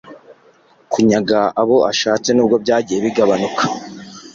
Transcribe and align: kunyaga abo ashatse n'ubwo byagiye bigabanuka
kunyaga 0.91 1.39
abo 1.61 1.77
ashatse 1.91 2.29
n'ubwo 2.33 2.55
byagiye 2.63 2.99
bigabanuka 3.05 3.63